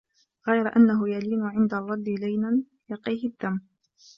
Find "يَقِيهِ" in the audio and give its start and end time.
2.89-3.27